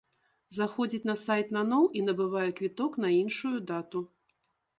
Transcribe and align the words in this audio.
Заходзіць 0.55 1.07
на 1.09 1.15
сайт 1.23 1.51
наноў 1.57 1.83
і 1.99 2.01
набывае 2.07 2.47
квіток 2.61 2.91
на 3.05 3.13
іншую 3.21 3.53
дату. 3.75 4.05